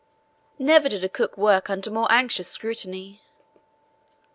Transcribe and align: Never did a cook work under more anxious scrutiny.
Never 0.57 0.89
did 0.89 1.03
a 1.03 1.09
cook 1.09 1.37
work 1.37 1.69
under 1.69 1.91
more 1.91 2.11
anxious 2.11 2.47
scrutiny. 2.47 3.21